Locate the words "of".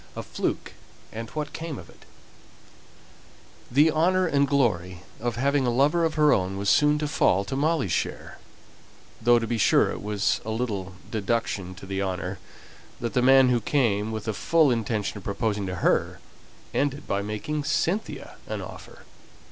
1.77-1.87, 5.19-5.35, 6.05-6.15, 15.19-15.23